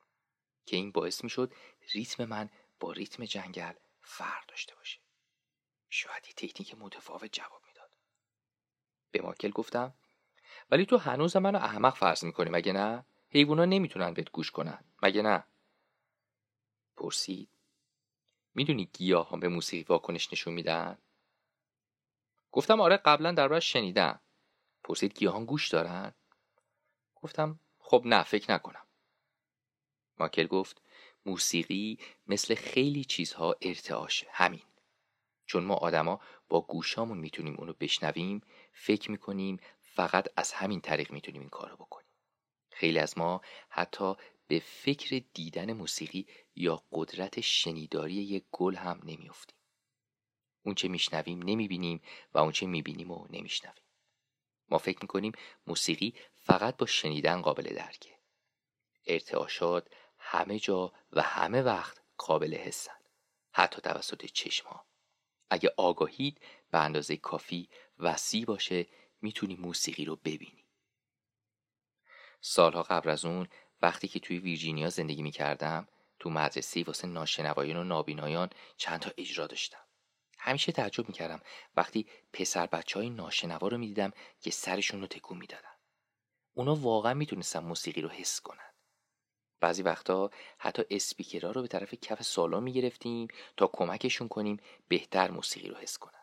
[0.66, 1.54] که این باعث می شد
[1.92, 5.01] ریتم من با ریتم جنگل فرق داشته باشه.
[5.88, 7.90] شاید یه تکنیک متفاوت جواب می‌داد.
[9.11, 9.94] به ماکل گفتم
[10.70, 14.84] ولی تو هنوز منو احمق فرض می‌کنی مگه نه؟ حیوونا نمی‌تونن بهت گوش کنن.
[15.02, 15.44] مگه نه؟
[16.96, 17.48] پرسید.
[18.54, 18.90] می‌دونی
[19.30, 20.98] هم به موسیقی واکنش نشون میدن؟
[22.52, 24.20] گفتم آره قبلا در شنیدم.
[24.84, 26.14] پرسید گیاهان گوش دارن؟
[27.14, 28.86] گفتم خب نه فکر نکنم.
[30.18, 30.82] ماکل گفت
[31.26, 34.62] موسیقی مثل خیلی چیزها ارتعاشه همین.
[35.46, 38.42] چون ما آدما با گوشامون می‌تونیم اونو بشنویم
[38.72, 39.60] فکر می‌کنیم
[39.95, 42.09] فقط از همین طریق می‌تونیم این کارو بکنیم.
[42.70, 44.14] خیلی از ما حتی
[44.47, 46.26] به فکر دیدن موسیقی
[46.57, 49.57] یا قدرت شنیداری یک گل هم نمیافتیم.
[50.62, 52.03] اون چه میشنویم نمی‌بینیم
[52.34, 53.84] و اون چه می‌بینیم و نمیشنویم.
[54.68, 55.32] ما فکر می‌کنیم
[55.66, 58.18] موسیقی فقط با شنیدن قابل درکه.
[59.07, 59.88] ارتعاشات
[60.18, 62.97] همه جا و همه وقت قابل حسن.
[63.53, 64.84] حتی توسط چشما
[65.51, 66.40] اگه آگاهید
[66.70, 67.68] به اندازه کافی
[67.99, 68.86] وسیع باشه
[69.25, 70.64] می‌تونی موسیقی رو ببینی.
[72.41, 73.49] سالها قبل از اون
[73.83, 79.47] وقتی که توی ویرجینیا زندگی می‌کردم تو مدرسه واسه ناشنوایان و نابینایان چند تا اجرا
[79.47, 79.85] داشتم.
[80.39, 81.41] همیشه تعجب می‌کردم
[81.77, 85.75] وقتی پسر بچه های ناشنوا رو می‌دیدم که سرشون رو تکون می‌دادن.
[86.55, 88.70] اونا واقعا می‌تونستن موسیقی رو حس کنن.
[89.61, 94.57] بعضی وقتا حتی اسپیکرها رو به طرف کف سالن می‌گرفتیم تا کمکشون کنیم
[94.89, 96.13] بهتر موسیقی رو حس کنن.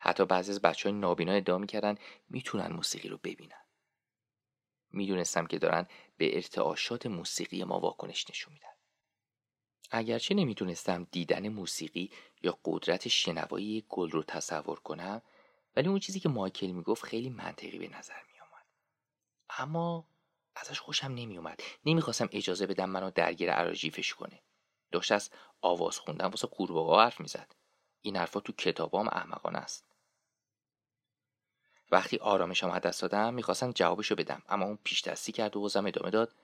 [0.00, 1.94] حتی بعضی از بچه های نابینا ادعا می‌کردن
[2.28, 3.60] می‌تونن موسیقی رو ببینن.
[4.90, 5.86] می‌دونستم که دارن
[6.16, 8.66] به ارتعاشات موسیقی ما واکنش نشون میدن.
[9.90, 12.10] اگرچه نمی‌تونستم دیدن موسیقی
[12.42, 15.22] یا قدرت شنوایی گل رو تصور کنم
[15.76, 18.66] ولی اون چیزی که مایکل می‌گفت خیلی منطقی به نظر میآمد.
[19.58, 20.06] اما
[20.56, 24.42] ازش خوشم نمیومد نمی‌خواستم اجازه بدم منو درگیر عراجیفش کنه.
[24.92, 25.30] داشت از
[25.60, 27.54] آواز خوندن واسه قورباغه حرف می‌زد.
[28.02, 29.89] این حرفا تو کتابام احمقانه است.
[31.92, 34.42] وقتی آرامشم از دست دادم می‌خواستم جوابشو بدم.
[34.48, 36.34] اما اون پیش دستی کرد و بازم ادامه داد.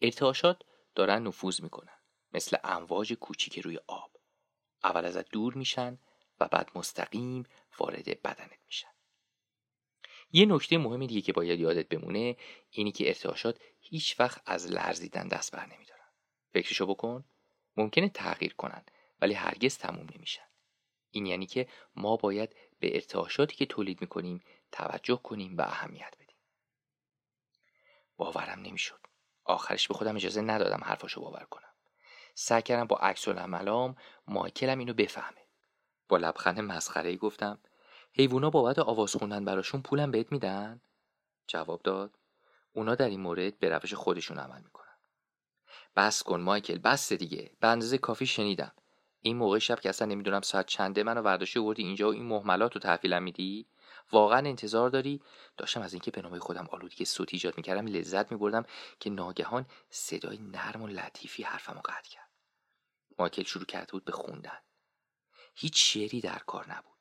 [0.00, 0.62] ارتعاشات
[0.94, 1.98] دارن نفوذ می‌کنن
[2.32, 4.10] مثل امواج کوچیک روی آب.
[4.84, 5.98] اول ازت دور میشن
[6.40, 7.42] و بعد مستقیم
[7.78, 8.88] وارد بدنت میشن.
[10.32, 12.36] یه نکته مهم دیگه که باید یادت بمونه
[12.70, 16.08] اینی که ارتعاشات هیچ وقت از لرزیدن دست بر نمیدارن.
[16.52, 17.24] فکرشو بکن.
[17.76, 18.84] ممکنه تغییر کنن
[19.20, 20.42] ولی هرگز تموم نمیشن.
[21.10, 24.42] این یعنی که ما باید به ارتعاشاتی که تولید می‌کنیم
[24.72, 26.36] توجه کنیم و اهمیت بدیم.
[28.16, 29.00] باورم نمی‌شد.
[29.44, 31.72] آخرش به خودم اجازه ندادم حرفاشو باور کنم.
[32.34, 33.96] سعی کردم با عکس العملام
[34.26, 35.46] مایکلم اینو بفهمه.
[36.08, 37.58] با لبخند مسخره گفتم
[38.12, 40.80] حیوونا بابت آواز خوندن براشون پولم بهت میدن؟
[41.46, 42.18] جواب داد
[42.72, 44.86] اونا در این مورد به روش خودشون عمل می‌کنن.
[45.96, 47.50] بس کن مایکل بس دیگه.
[47.60, 48.72] به اندازه کافی شنیدم.
[49.20, 52.74] این موقع شب که اصلا نمی‌دونم ساعت چنده منو ورداشته وردی اینجا و این محملات
[52.74, 53.66] رو تحویلم میدی؟
[54.12, 55.22] واقعا انتظار داری؟
[55.56, 58.64] داشتم از اینکه به نامه خودم آلودگی صوتی ایجاد می‌کردم لذت میبردم
[59.00, 62.30] که ناگهان صدای نرم و لطیفی حرفمو قطع کرد.
[63.18, 64.58] مایکل شروع کرده بود به خوندن.
[65.54, 66.96] هیچ شعری در کار نبود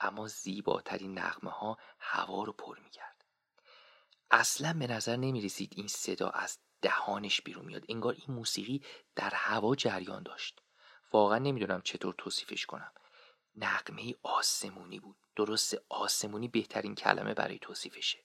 [0.00, 3.24] اما زیباترین نغمه ها هوا رو پر می‌کرد.
[4.30, 7.84] اصلا به نظر نمی‌رسید این صدا از دهانش بیرون میاد.
[7.88, 8.82] انگار این موسیقی
[9.14, 10.60] در هوا جریان داشت.
[11.12, 12.92] واقعا نمی‌دونم چطور توصیفش کنم.
[13.56, 15.16] نقمه آسمونی بود.
[15.36, 18.18] درست آسمونی بهترین کلمه برای توصیفشه.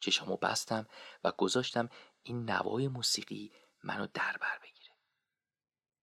[0.00, 0.86] چشامو بستم
[1.24, 1.88] و گذاشتم
[2.22, 3.52] این نوای موسیقی
[3.84, 4.92] منو در بر بگیره.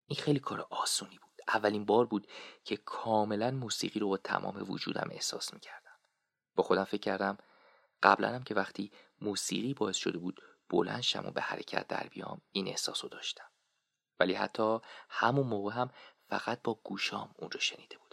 [0.08, 1.42] این خیلی کار آسونی بود.
[1.48, 2.28] اولین بار بود
[2.64, 5.96] که کاملا موسیقی رو با تمام وجودم احساس می‌کردم.
[6.56, 7.38] با خودم فکر کردم
[8.04, 12.42] قبلا هم که وقتی موسیقی باعث شده بود بلند شم و به حرکت در بیام
[12.52, 13.50] این احساس رو داشتم.
[14.20, 15.92] ولی حتی همون موقع هم
[16.30, 18.05] فقط با گوشام اون رو شنیده بودم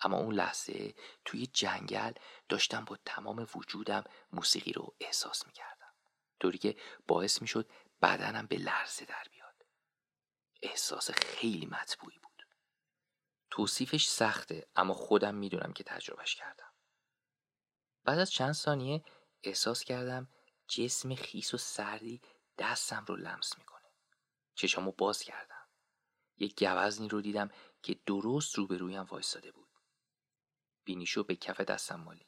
[0.00, 0.94] اما اون لحظه
[1.24, 2.12] توی جنگل
[2.48, 5.94] داشتم با تمام وجودم موسیقی رو احساس می‌کردم.
[6.40, 6.76] طوری که
[7.08, 7.70] باعث می‌شد
[8.02, 9.66] بدنم به لرزه در بیاد.
[10.62, 12.46] احساس خیلی مطبوعی بود.
[13.50, 16.72] توصیفش سخته اما خودم می‌دونم که تجربهش کردم.
[18.04, 19.04] بعد از چند ثانیه
[19.42, 20.28] احساس کردم
[20.68, 22.22] جسم خیس و سردی
[22.58, 23.88] دستم رو لمس می‌کنه.
[24.54, 25.66] چشامو باز کردم.
[26.36, 27.50] یک گوزنی رو دیدم
[27.82, 29.59] که درست روبرویم وایستاده بود.
[30.84, 32.26] بینیشو به کف دستم مالید.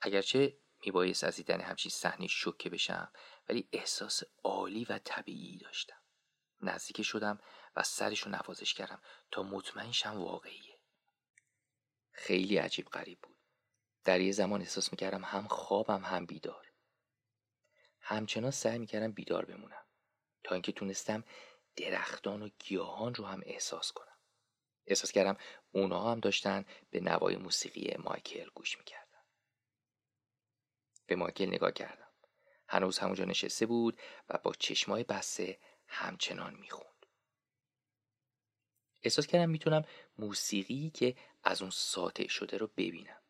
[0.00, 3.12] اگرچه میبایست از دیدن همچین صحنه شوکه بشم
[3.48, 6.02] ولی احساس عالی و طبیعی داشتم.
[6.60, 7.40] نزدیک شدم
[7.76, 9.02] و سرشو نوازش کردم.
[9.30, 10.78] تا مطمئن شم واقعیه.
[12.12, 13.36] خیلی عجیب غریب بود.
[14.04, 16.72] در یه زمان احساس می‌کردم هم خوابم هم بیدار.
[18.00, 19.84] همچنان سعی می‌کردم بیدار بمونم.
[20.44, 21.24] تا اینکه تونستم
[21.76, 24.18] درختان و گیاهان رو هم احساس کنم.
[24.86, 25.36] احساس کردم
[25.72, 29.22] اونا هم داشتن به نوای موسیقی مایکل گوش می‌کردن.
[31.06, 32.08] به مایکل نگاه کردم.
[32.68, 37.06] هنوز همونجا نشسته بود و با چشمای بسته همچنان می‌خوند.
[39.02, 39.84] احساس کردم می‌تونم
[40.18, 43.22] موسیقی که از اون ساطع شده رو ببینم.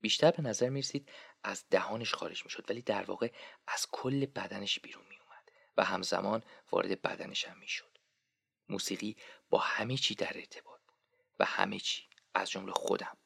[0.00, 1.10] بیشتر به نظر می‌رسید
[1.42, 3.32] از دهانش خارج می‌شد ولی در واقع
[3.66, 5.14] از کل بدنش بیرون می
[5.76, 6.42] و همزمان
[6.72, 7.98] وارد بدنش هم می‌شد.
[8.68, 9.16] موسیقی
[9.50, 10.73] با همه چی در ارتباط
[11.38, 13.16] و همه چی از جمله خودم.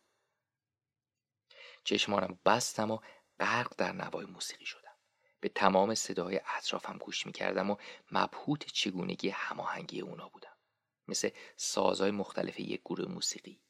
[1.85, 2.99] چشمانم بستم و
[3.41, 4.95] غرق در نوای موسیقی شدم.
[5.41, 7.77] به تمام صدای اطرافم گوش می‌کردم و
[8.13, 10.57] مبهوت چگونگی هماهنگی اونا بودم.
[11.09, 13.61] مثل سازهای مختلف یک گروه موسیقی.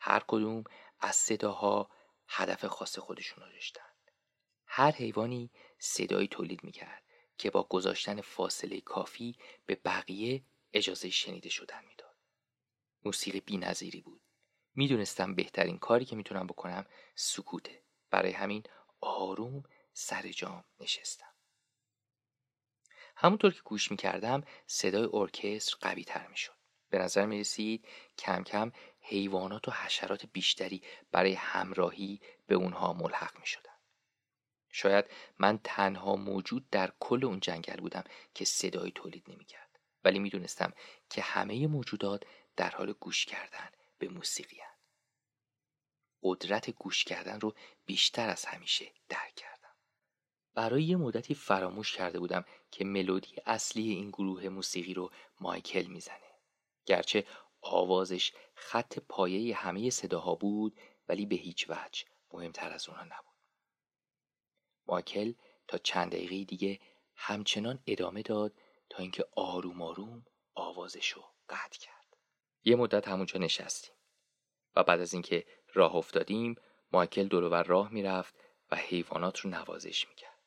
[0.00, 0.64] هر کدوم
[1.00, 1.90] از صداها
[2.28, 3.82] هدف خاص خودشون رو داشتن.
[4.66, 7.02] هر حیوانی صدایی تولید می‌کرد
[7.38, 9.36] که با گذاشتن فاصله کافی
[9.66, 11.97] به بقیه اجازه شنیده شدن می‌داد.
[13.04, 14.20] موسیقی بی نظیری بود.
[14.74, 17.82] می‌دونستم بهترین کاری که می‌تونم بکنم سکوته.
[18.10, 18.62] برای همین
[19.00, 21.34] آروم سر جام نشستم.
[23.16, 26.58] همونطور که گوش می‌کردم صدای ارکستر قوی تر می‌شد
[26.90, 27.88] به نظر می رسید
[28.18, 30.82] کم کم حیوانات و حشرات بیشتری
[31.12, 33.72] برای همراهی به اونها ملحق می شدن.
[34.70, 35.04] شاید
[35.38, 39.78] من تنها موجود در کل اون جنگل بودم که صدایی تولید نمی کرد.
[40.04, 40.72] ولی می دونستم
[41.10, 42.22] که همه موجودات
[42.58, 44.74] در حال گوش کردن به موسیقی هن.
[46.22, 47.54] قدرت گوش کردن رو
[47.86, 49.74] بیشتر از همیشه درک کردم.
[50.54, 56.30] برای یه مدتی فراموش کرده بودم که ملودی اصلی این گروه موسیقی رو مایکل می‌زنه.
[56.86, 57.26] گرچه
[57.60, 63.38] آوازش خط پایه همه صداها بود ولی به هیچ وجه مهمتر از اونها نبود.
[64.86, 65.32] مایکل
[65.68, 66.80] تا چند دقیقه دیگه
[67.14, 68.54] همچنان ادامه داد
[68.90, 71.97] تا اینکه آروم آروم آوازشو قطع کرد.
[72.64, 73.94] یه مدت همونجا نشستیم
[74.76, 76.54] و بعد از اینکه راه افتادیم
[76.92, 78.34] مایکل دورور راه می‌رفت
[78.70, 80.38] و حیوانات رو نوازش می‌کرد.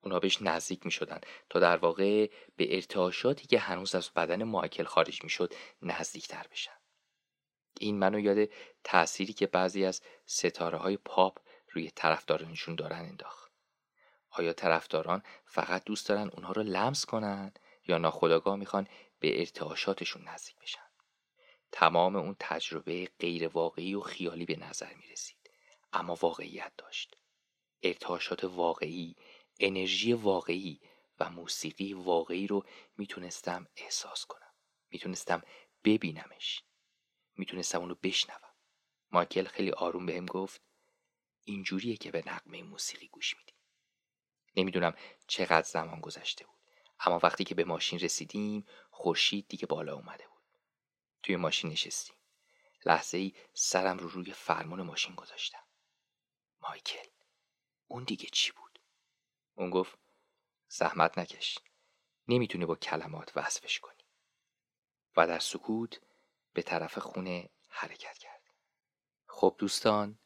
[0.00, 1.20] اونا بهش نزدیک می شدن
[1.50, 6.72] تا در واقع به ارتعاشاتی که هنوز از بدن مایکل خارج می شد نزدیکتر بشن.
[7.80, 8.48] این منو یاد
[8.84, 11.38] تأثیری که بعضی از ستاره های پاپ
[11.72, 13.52] روی طرفدارانشون دارن انداخت.
[14.30, 17.52] آیا طرفداران فقط دوست دارن اونها رو لمس کنن
[17.86, 18.88] یا ناخداگاه می‌خوان
[19.20, 20.87] به ارتعاشاتشون نزدیک بشن؟
[21.80, 25.50] تمام اون تجربه غیر واقعی و خیالی به نظر می رسید.
[25.92, 27.16] اما واقعیت داشت.
[27.82, 29.16] ارتعاشات واقعی
[29.60, 30.80] انرژی واقعی
[31.20, 32.64] و موسیقی واقعی رو
[32.96, 34.52] می‌تونستم احساس کنم.
[34.90, 35.42] می‌تونستم
[35.84, 36.62] ببینمش.
[37.36, 38.54] می‌تونستم اونو بشنوم.
[39.10, 40.60] مایکل خیلی آروم بهم گفت
[41.44, 43.52] اینجوریه که به نقمه موسیقی گوش میدی.
[44.56, 44.94] نمی‌دونم
[45.26, 46.58] چقدر زمان گذشته بود
[47.00, 50.37] اما وقتی که به ماشین رسیدیم خورشید دیگه بالا اومده بود.
[51.22, 52.16] توی ماشین نشستیم
[52.86, 55.62] لحظه ای سرم رو روی فرمان ماشین گذاشتم.
[56.62, 57.08] مایکل
[57.86, 58.80] اون دیگه چی بود؟
[59.54, 59.98] اون گفت
[60.68, 61.58] زحمت نکش.
[62.28, 64.04] نمی‌تونی با کلمات وصفش کنی.
[65.16, 66.00] و در سکوت
[66.52, 68.42] به طرف خونه حرکت کرد.
[69.26, 70.18] خب دوستان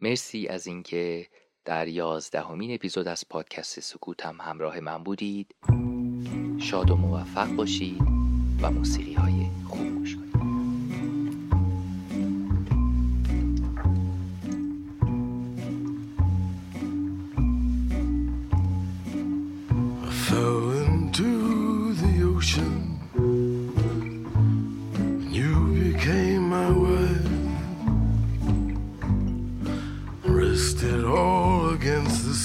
[0.00, 1.30] مرسی از اینکه
[1.64, 5.54] در یازدهمین اپیزود از پادکست سکوتم همراه من بودید.
[6.60, 8.02] شاد و موفق باشید
[8.62, 10.25] و موسیقی های خوب گوش کنید.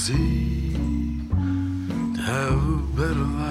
[0.01, 0.73] see
[2.15, 3.50] to have a better life.